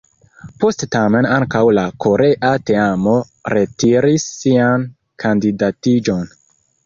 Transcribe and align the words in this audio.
Poste 0.61 0.87
tamen 0.93 1.25
ankaŭ 1.33 1.61
la 1.79 1.83
korea 2.05 2.53
teamo 2.69 3.13
retiris 3.57 4.25
sian 4.41 4.87
kandidatiĝon. 5.25 6.27